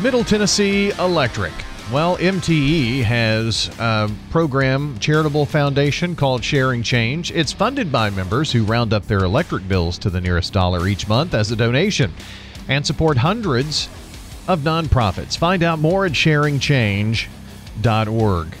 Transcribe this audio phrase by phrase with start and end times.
[0.00, 1.52] Middle Tennessee Electric.
[1.92, 7.32] Well, MTE has a program charitable foundation called Sharing Change.
[7.32, 11.08] It's funded by members who round up their electric bills to the nearest dollar each
[11.08, 12.12] month as a donation
[12.68, 13.88] and support hundreds
[14.46, 15.36] of nonprofits.
[15.36, 18.56] Find out more at sharingchange.org.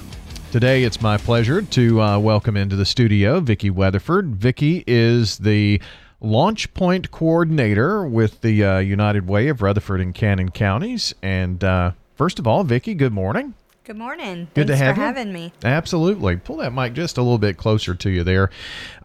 [0.50, 4.34] Today, it's my pleasure to uh, welcome into the studio Vicki Weatherford.
[4.34, 5.80] Vicki is the
[6.20, 11.14] launch point coordinator with the uh, United Way of Rutherford and Cannon counties.
[11.22, 13.54] And uh, first of all, Vicki, good morning.
[13.84, 14.48] Good morning.
[14.52, 15.06] Good Thanks to have for you.
[15.06, 15.54] having me.
[15.64, 16.36] Absolutely.
[16.36, 18.50] Pull that mic just a little bit closer to you there.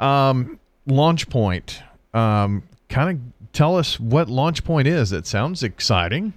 [0.02, 1.82] Um, launch point.
[2.14, 5.14] Um, kind of tell us what launch point is.
[5.14, 6.34] It sounds exciting.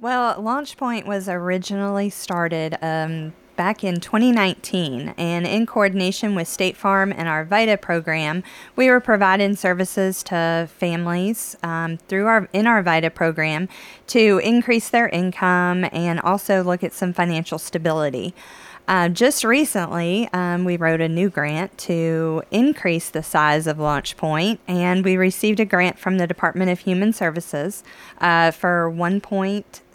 [0.00, 6.76] Well, Launch Point was originally started um, back in 2019, and in coordination with State
[6.76, 8.44] Farm and our VITA program,
[8.76, 13.68] we were providing services to families um, through our in our VITA program
[14.06, 18.32] to increase their income and also look at some financial stability.
[18.86, 24.16] Uh, just recently, um, we wrote a new grant to increase the size of Launch
[24.16, 27.82] Point, and we received a grant from the Department of Human Services
[28.20, 28.88] uh, for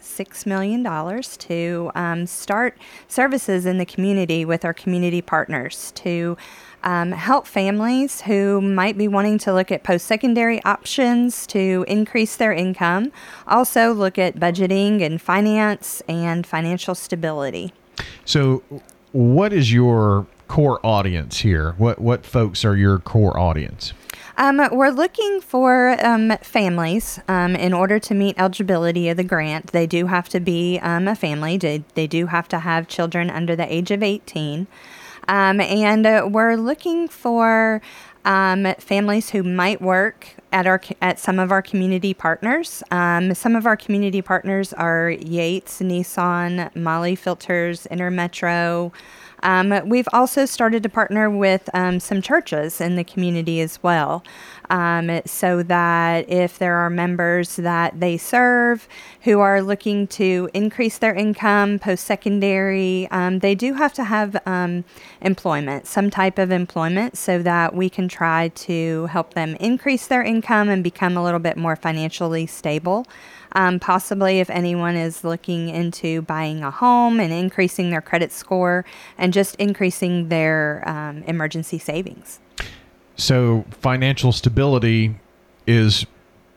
[0.03, 0.83] $1.6 million
[1.23, 6.37] to um, start services in the community with our community partners to
[6.83, 12.35] um, help families who might be wanting to look at post secondary options to increase
[12.35, 13.11] their income,
[13.47, 17.73] also look at budgeting and finance and financial stability.
[18.25, 18.63] So,
[19.13, 21.73] what is your core audience here?
[21.77, 23.93] What what folks are your core audience?
[24.35, 29.67] Um, we're looking for um, families um, in order to meet eligibility of the grant.
[29.67, 31.57] They do have to be um, a family.
[31.57, 34.65] They, they do have to have children under the age of 18.
[35.27, 37.79] Um, and uh, we're looking for
[38.25, 42.83] um, families who might work at our at some of our community partners.
[42.91, 48.93] Um, some of our community partners are Yates, Nissan, Mahle Filters, Intermetro.
[49.43, 54.23] Um, we've also started to partner with um, some churches in the community as well,
[54.69, 58.87] um, so that if there are members that they serve
[59.23, 64.41] who are looking to increase their income post secondary, um, they do have to have
[64.45, 64.85] um,
[65.19, 70.23] employment, some type of employment, so that we can try to help them increase their
[70.23, 73.05] income and become a little bit more financially stable.
[73.55, 78.83] Um, possibly if anyone is looking into buying a home and increasing their credit score
[79.17, 82.39] and just increasing their um, emergency savings.
[83.15, 85.15] So, financial stability
[85.67, 86.07] is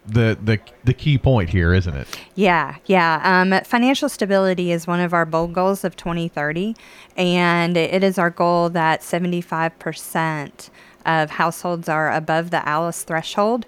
[0.07, 2.09] the the the key point here, isn't it?
[2.35, 3.21] Yeah, yeah.
[3.25, 6.77] Um, financial stability is one of our bold goals of 2030,
[7.17, 10.71] and it is our goal that 75%
[11.07, 13.67] of households are above the ALICE threshold.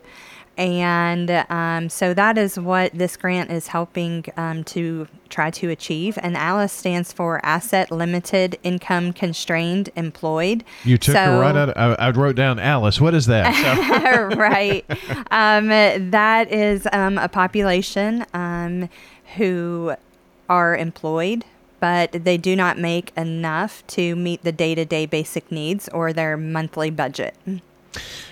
[0.56, 6.18] And um, so that is what this grant is helping um, to try to achieve.
[6.20, 10.64] And ALICE stands for Asset Limited Income Constrained Employed.
[10.82, 11.78] You took So- her right out.
[11.78, 13.00] I, I wrote down Alice.
[13.00, 13.54] What is that?
[14.30, 14.84] So- right.
[15.30, 15.68] Um,
[16.10, 18.88] that is um, a population um,
[19.36, 19.94] who
[20.48, 21.44] are employed,
[21.80, 26.12] but they do not make enough to meet the day to day basic needs or
[26.12, 27.34] their monthly budget.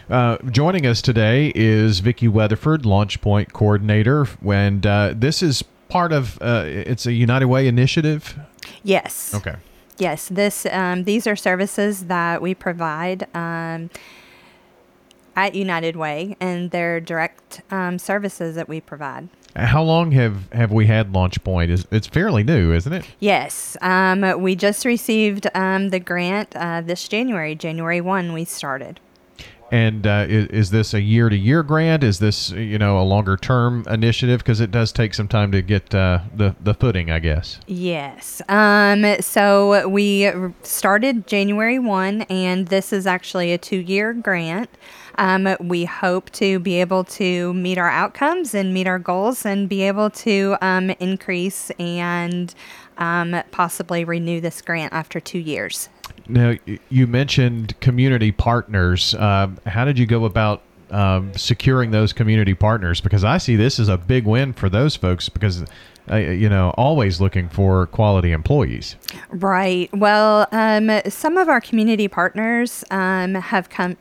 [0.09, 6.13] Uh, joining us today is Vicki Weatherford, Launch Point Coordinator, and uh, this is part
[6.13, 8.39] of uh, it's a United Way initiative.
[8.83, 9.35] Yes.
[9.35, 9.57] Okay.
[9.99, 10.29] Yes.
[10.29, 13.27] This um, these are services that we provide.
[13.35, 13.91] Um,
[15.37, 19.29] at United Way, and they're direct um, services that we provide.
[19.57, 21.71] How long have have we had Launch Point?
[21.71, 23.07] Is it's fairly new, isn't it?
[23.21, 27.55] Yes, um, we just received um, the grant uh, this January.
[27.55, 29.01] January 1, we started.
[29.73, 32.05] And uh, is, is this a year to year grant?
[32.05, 34.39] Is this you know a longer term initiative?
[34.39, 37.59] Because it does take some time to get uh, the the footing, I guess.
[37.67, 38.43] Yes.
[38.49, 40.31] Um, so we
[40.63, 44.71] started January 1, and this is actually a two year grant.
[45.19, 49.69] Um, we hope to be able to meet our outcomes and meet our goals and
[49.69, 52.55] be able to um, increase and
[52.99, 55.89] um, possibly renew this grant after two years.
[56.29, 56.55] Now
[56.89, 59.15] you mentioned community partners.
[59.15, 63.01] Um, how did you go about um, securing those community partners?
[63.01, 65.65] Because I see this as a big win for those folks because.
[66.09, 68.95] Uh, you know, always looking for quality employees.
[69.29, 69.91] Right.
[69.93, 73.97] Well, um, some of our community partners um, have come.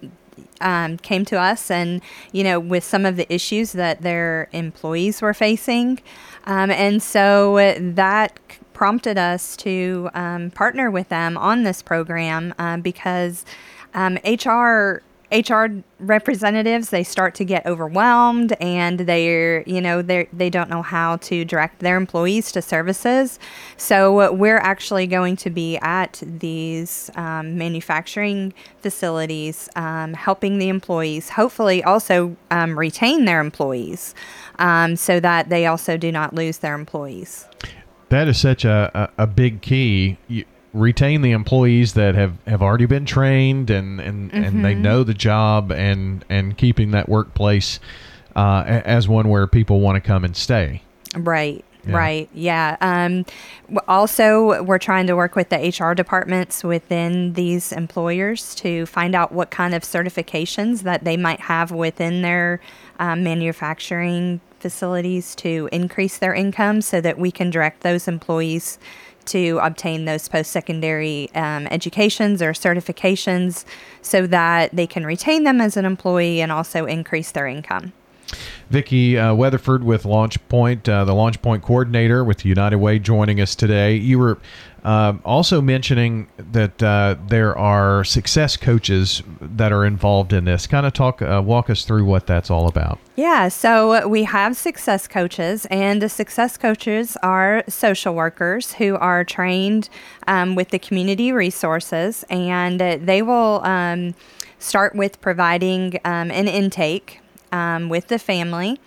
[0.61, 2.01] um, came to us and,
[2.31, 5.99] you know, with some of the issues that their employees were facing.
[6.45, 8.39] Um, and so that
[8.75, 13.43] prompted us to um, partner with them on this program uh, because
[13.95, 15.01] HR
[15.31, 15.67] HR
[15.99, 21.15] representatives they start to get overwhelmed and they're you know they they don't know how
[21.17, 23.39] to direct their employees to services.
[23.77, 31.29] So we're actually going to be at these um, manufacturing facilities um, helping the employees
[31.29, 34.13] hopefully also um, retain their employees
[34.59, 37.47] um, so that they also do not lose their employees
[38.09, 42.61] that is such a, a, a big key you, retain the employees that have, have
[42.61, 44.43] already been trained and, and, mm-hmm.
[44.43, 44.81] and they mm-hmm.
[44.81, 47.79] know the job and, and keeping that workplace
[48.35, 50.81] uh, as one where people want to come and stay.
[51.15, 51.63] Right.
[51.87, 51.95] Yeah.
[51.95, 52.29] Right.
[52.33, 52.77] Yeah.
[52.81, 53.25] Um,
[53.87, 59.31] also, we're trying to work with the HR departments within these employers to find out
[59.31, 62.59] what kind of certifications that they might have within their
[62.97, 68.79] um, manufacturing facilities to increase their income so that we can direct those employees
[69.25, 73.63] to obtain those post secondary um, educations or certifications
[74.01, 77.93] so that they can retain them as an employee and also increase their income.
[78.69, 83.39] Vicki uh, Weatherford with Launch Point, uh, the Launch Point coordinator with United Way, joining
[83.39, 83.95] us today.
[83.95, 84.37] You were
[84.83, 90.67] uh, also mentioning that uh, there are success coaches that are involved in this.
[90.67, 92.99] Kind of talk, uh, walk us through what that's all about.
[93.15, 99.23] Yeah, so we have success coaches, and the success coaches are social workers who are
[99.23, 99.89] trained
[100.27, 104.15] um, with the community resources, and they will um,
[104.59, 107.21] start with providing um, an intake
[107.51, 108.79] um, with the family.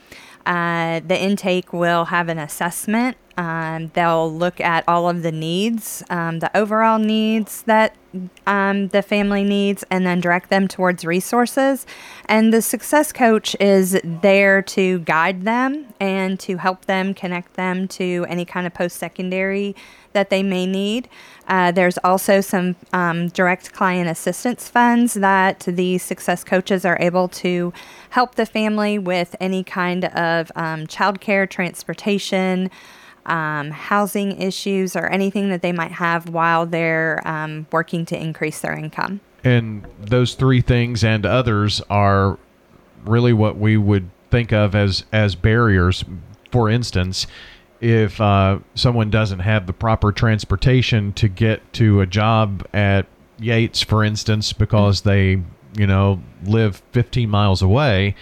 [0.46, 3.16] Uh, the intake will have an assessment.
[3.38, 7.94] Um, they'll look at all of the needs, um, the overall needs that
[8.48, 11.86] um, the family needs, and then direct them towards resources.
[12.24, 17.86] And the success coach is there to guide them and to help them connect them
[17.88, 19.76] to any kind of post secondary
[20.14, 21.08] that they may need.
[21.46, 27.28] Uh, there's also some um, direct client assistance funds that the success coaches are able
[27.28, 27.72] to
[28.10, 32.68] help the family with any kind of um, childcare, transportation,
[33.28, 38.60] um, housing issues, or anything that they might have while they're um, working to increase
[38.60, 39.20] their income.
[39.44, 42.38] And those three things and others are
[43.04, 46.04] really what we would think of as as barriers.
[46.50, 47.26] For instance,
[47.80, 53.06] if uh, someone doesn't have the proper transportation to get to a job at
[53.38, 55.42] Yates, for instance, because they,
[55.76, 58.14] you know, live 15 miles away,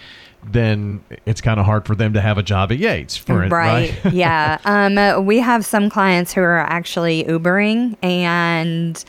[0.43, 3.17] then it's kind of hard for them to have a job at Yates.
[3.17, 4.05] For right, right?
[4.13, 4.59] yeah.
[4.65, 9.03] Um, we have some clients who are actually Ubering and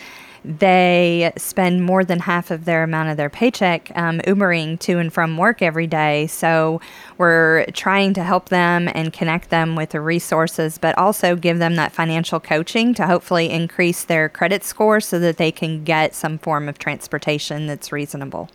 [0.45, 5.13] they spend more than half of their amount of their paycheck um, Ubering to and
[5.13, 6.27] from work every day.
[6.29, 6.81] So
[7.19, 11.75] we're trying to help them and connect them with the resources, but also give them
[11.77, 16.39] that financial coaching to hopefully increase their credit score so that they can get some
[16.39, 18.49] form of transportation that's reasonable.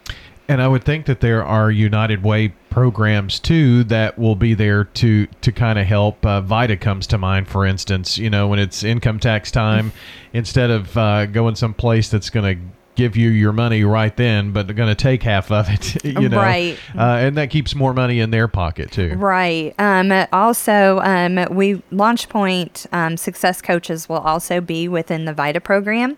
[0.47, 4.83] And I would think that there are United Way programs too that will be there
[4.83, 6.25] to to kind of help.
[6.25, 8.17] Uh, VITA comes to mind, for instance.
[8.17, 9.93] You know, when it's income tax time,
[10.33, 12.63] instead of uh, going someplace that's going to
[12.95, 16.29] give you your money right then, but they're going to take half of it, you
[16.29, 16.77] know, right?
[16.95, 19.73] Uh, and that keeps more money in their pocket too, right?
[19.79, 25.61] Um, also, um, we Launch Point um, success coaches will also be within the VITA
[25.61, 26.17] program,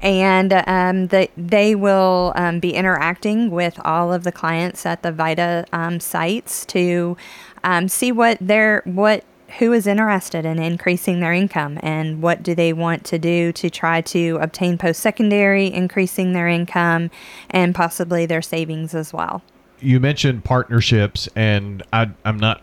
[0.00, 5.12] and um, the, they will um, be interacting with all of the clients at the
[5.12, 7.16] VITA um, sites to
[7.64, 9.24] um, see what their what
[9.58, 13.68] who is interested in increasing their income and what do they want to do to
[13.70, 17.10] try to obtain post-secondary increasing their income
[17.50, 19.42] and possibly their savings as well.
[19.80, 22.62] You mentioned partnerships and I, i'm not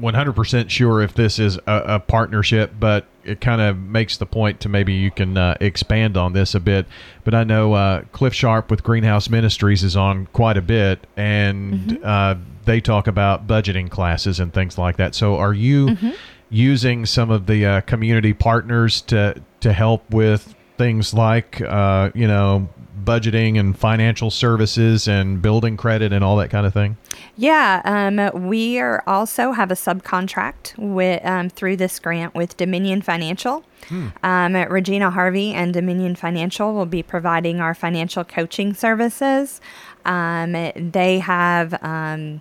[0.00, 4.60] 100% sure if this is a, a partnership, but it kind of makes the point
[4.60, 6.86] to maybe you can uh, expand on this a bit.
[7.24, 11.74] But I know uh, Cliff Sharp with Greenhouse Ministries is on quite a bit, and
[11.74, 12.04] mm-hmm.
[12.04, 15.14] uh, they talk about budgeting classes and things like that.
[15.14, 16.10] So are you mm-hmm.
[16.48, 22.26] using some of the uh, community partners to to help with things like uh, you
[22.26, 22.68] know
[23.04, 26.96] budgeting and financial services and building credit and all that kind of thing?
[27.36, 33.02] Yeah, um, we are also have a subcontract with um, through this grant with Dominion
[33.02, 33.64] Financial.
[33.88, 34.08] Hmm.
[34.22, 39.60] Um, Regina Harvey and Dominion Financial will be providing our financial coaching services.
[40.04, 42.40] Um, they have um,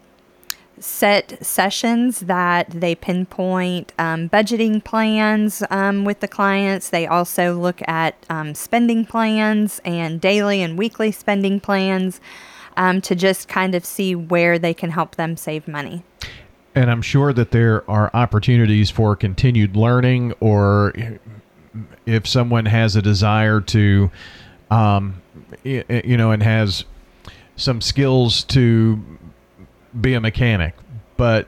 [0.80, 6.90] set sessions that they pinpoint um, budgeting plans um, with the clients.
[6.90, 12.22] They also look at um, spending plans and daily and weekly spending plans.
[12.80, 16.02] um, to just kind of see where they can help them save money.
[16.74, 20.94] And I'm sure that there are opportunities for continued learning, or
[22.06, 24.10] if someone has a desire to,
[24.72, 25.22] um,
[25.64, 26.86] you know, and has
[27.58, 29.04] some skills to
[30.00, 30.74] be a mechanic,
[31.18, 31.48] but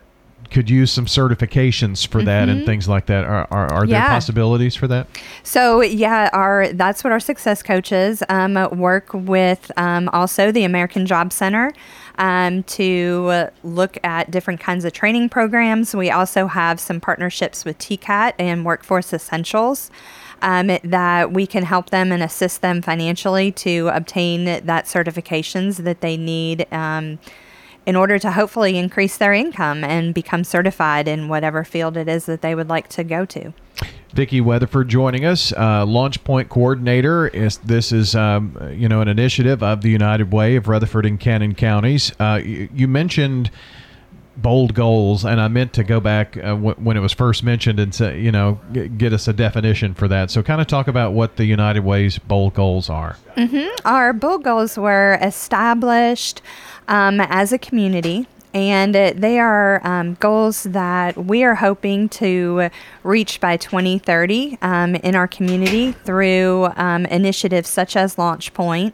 [0.49, 2.65] could use some certifications for that and Mhm.
[2.65, 3.23] things like that.
[3.23, 5.07] Are, are, are there possibilities for that?
[5.43, 9.71] So yeah, our that's what our success coaches um, work with.
[9.77, 11.71] Um, also, the American Job Center
[12.17, 15.95] um, to look at different kinds of training programs.
[15.95, 19.89] We also have some partnerships with TCAT and Workforce Essentials.
[20.43, 26.01] Um, that we can help them and assist them financially to obtain that certifications that
[26.01, 27.19] they need um,
[27.85, 32.25] in order to hopefully increase their income and become certified in whatever field it is
[32.25, 33.53] that they would like to go to.
[34.13, 37.27] Vicki Weatherford joining us, uh, Launch Point Coordinator.
[37.27, 41.19] Is this is um, you know an initiative of the United Way of Rutherford and
[41.19, 42.11] Cannon counties?
[42.19, 43.49] Uh, you, you mentioned
[44.37, 47.79] bold goals, and I meant to go back uh, w- when it was first mentioned
[47.79, 50.31] and say you know g- get us a definition for that.
[50.31, 53.17] So kind of talk about what the United Way's bold goals are.
[53.85, 56.41] our bold goals were established
[56.87, 62.69] um, as a community and uh, they are um, goals that we are hoping to
[63.03, 68.93] reach by 2030 um, in our community through um, initiatives such as launch point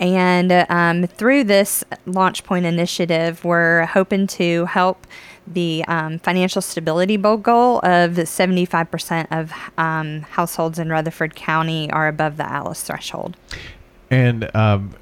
[0.00, 5.06] and um, through this launch point initiative we're hoping to help
[5.46, 12.36] the um, financial stability goal of 75% of um, households in rutherford county are above
[12.36, 13.36] the alice threshold.
[14.10, 14.94] And um,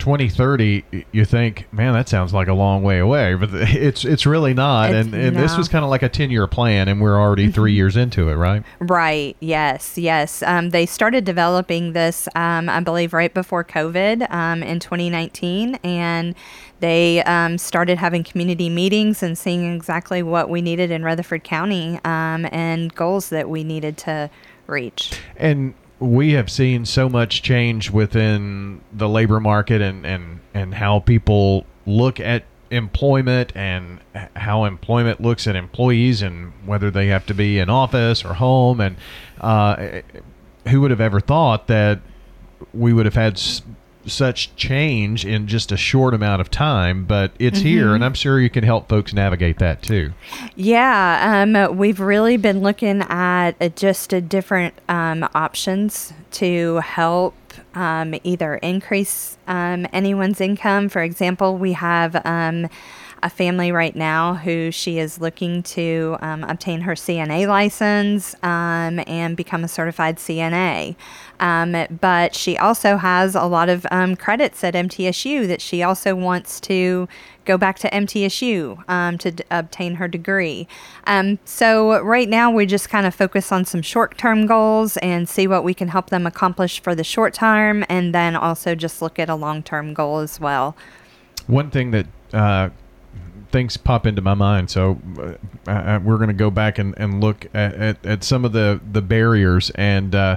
[0.00, 4.54] 2030, you think, man, that sounds like a long way away, but it's it's really
[4.54, 4.90] not.
[4.90, 7.50] It's and and this was kind of like a 10 year plan, and we're already
[7.50, 8.64] three years into it, right?
[8.80, 9.36] Right.
[9.40, 9.96] Yes.
[9.96, 10.42] Yes.
[10.42, 16.34] Um, they started developing this, um, I believe, right before COVID um, in 2019, and
[16.80, 22.00] they um, started having community meetings and seeing exactly what we needed in Rutherford County
[22.04, 24.30] um, and goals that we needed to
[24.66, 25.12] reach.
[25.36, 31.00] And we have seen so much change within the labor market and, and, and how
[31.00, 34.00] people look at employment and
[34.34, 38.80] how employment looks at employees and whether they have to be in office or home.
[38.80, 38.96] And
[39.40, 40.00] uh,
[40.68, 42.00] who would have ever thought that
[42.72, 43.38] we would have had
[44.10, 47.04] such change in just a short amount of time?
[47.04, 50.12] But it's here, and I'm sure you can help folks navigate that too.
[50.56, 57.34] Yeah, um, we've really been looking at uh, just different um, options to help
[57.74, 60.88] um, either increase um, anyone's income.
[60.88, 62.68] For example, we have um,
[63.22, 69.00] a family right now who she is looking to um, obtain her CNA license um,
[69.06, 70.96] and become a certified CNA.
[71.38, 76.14] Um, but she also has a lot of um, credits at MTSU that she also
[76.14, 77.08] wants to
[77.46, 80.68] go back to MTSU um, to d- obtain her degree.
[81.06, 85.46] Um, so right now we just kind of focus on some short-term goals and see
[85.46, 89.18] what we can help them accomplish for the short term, and then also just look
[89.18, 90.76] at a long-term goal as well.
[91.46, 92.70] One thing that uh,
[93.50, 94.98] things pop into my mind, so
[95.66, 98.52] uh, uh, we're going to go back and, and look at, at, at some of
[98.52, 99.70] the, the barriers.
[99.74, 100.36] And uh,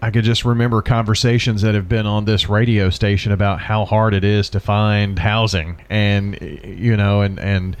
[0.00, 4.14] I could just remember conversations that have been on this radio station about how hard
[4.14, 7.76] it is to find housing and, you know, and, and,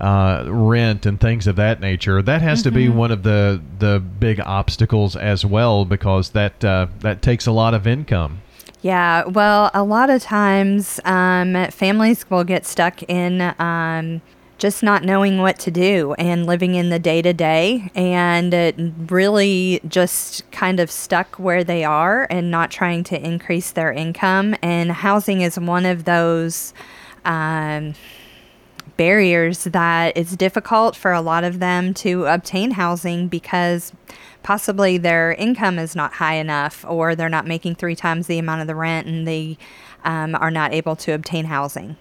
[0.00, 2.22] uh, rent and things of that nature.
[2.22, 6.86] That has to be one of the the big obstacles as well because that uh,
[7.00, 8.40] that takes a lot of income.
[8.82, 14.22] Yeah, well, a lot of times um, families will get stuck in um,
[14.56, 19.80] just not knowing what to do and living in the day to day and really
[19.86, 24.56] just kind of stuck where they are and not trying to increase their income.
[24.62, 26.72] And housing is one of those.
[27.24, 27.94] Um,
[28.96, 33.94] barriers that it's difficult for a lot of them to obtain housing because
[34.42, 38.60] possibly their income is not high enough or they're not making three times the amount
[38.60, 39.58] of the rent and they
[40.04, 41.96] um, are not able to obtain housing.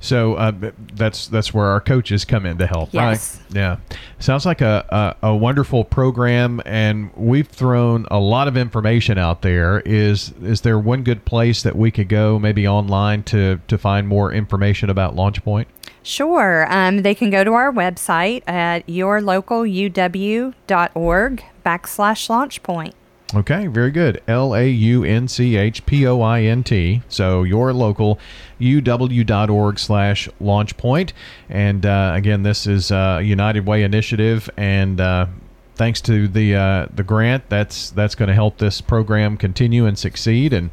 [0.00, 0.52] So uh,
[0.94, 3.40] that's that's where our coaches come in to help, Yes.
[3.50, 3.56] right?
[3.56, 3.76] Yeah,
[4.20, 9.42] sounds like a, a, a wonderful program, and we've thrown a lot of information out
[9.42, 9.80] there.
[9.80, 14.06] Is is there one good place that we could go, maybe online, to to find
[14.06, 15.66] more information about LaunchPoint?
[16.04, 16.72] Sure.
[16.72, 22.94] Um, they can go to our website at yourlocaluw.org backslash launch point.
[23.34, 24.22] Okay, very good.
[24.26, 27.02] L A U N C H P O I N T.
[27.08, 28.18] So your local
[28.58, 31.12] uw.org slash launch point.
[31.50, 34.48] And uh, again, this is a United Way initiative.
[34.56, 35.26] And uh,
[35.74, 39.98] thanks to the uh, the grant, that's that's going to help this program continue and
[39.98, 40.54] succeed.
[40.54, 40.70] And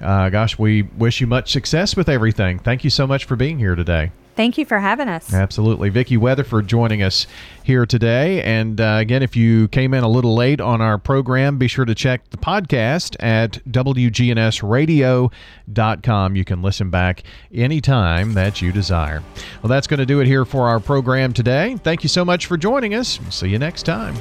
[0.00, 2.60] uh, gosh, we wish you much success with everything.
[2.60, 4.12] Thank you so much for being here today.
[4.36, 5.32] Thank you for having us.
[5.32, 5.88] Absolutely.
[5.88, 7.26] Vicki Weatherford joining us
[7.64, 8.42] here today.
[8.42, 11.86] And uh, again, if you came in a little late on our program, be sure
[11.86, 16.36] to check the podcast at WGNSradio.com.
[16.36, 19.22] You can listen back anytime that you desire.
[19.62, 21.76] Well, that's going to do it here for our program today.
[21.82, 23.18] Thank you so much for joining us.
[23.30, 24.14] See you next time.